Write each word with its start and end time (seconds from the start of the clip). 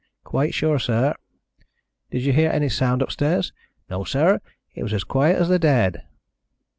"Quite 0.23 0.55
sure, 0.55 0.79
sir." 0.79 1.13
"Did 2.09 2.23
you 2.23 2.33
hear 2.33 2.49
any 2.49 2.69
sound 2.69 3.03
upstairs?" 3.03 3.53
"No, 3.87 4.03
sir. 4.03 4.41
It 4.73 4.81
was 4.81 4.93
as 4.93 5.03
quiet 5.03 5.37
as 5.37 5.47
the 5.47 5.59
dead." 5.59 6.01